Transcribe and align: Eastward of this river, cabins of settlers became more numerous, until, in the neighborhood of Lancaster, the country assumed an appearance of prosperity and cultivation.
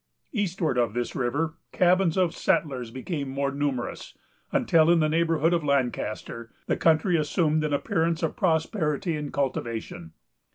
Eastward 0.31 0.79
of 0.79 0.95
this 0.95 1.15
river, 1.15 1.59
cabins 1.71 2.17
of 2.17 2.33
settlers 2.33 2.89
became 2.89 3.29
more 3.29 3.51
numerous, 3.51 4.17
until, 4.51 4.89
in 4.89 4.99
the 4.99 5.07
neighborhood 5.07 5.53
of 5.53 5.63
Lancaster, 5.63 6.49
the 6.65 6.75
country 6.75 7.17
assumed 7.17 7.63
an 7.63 7.71
appearance 7.71 8.23
of 8.23 8.35
prosperity 8.35 9.15
and 9.15 9.31
cultivation. 9.31 10.13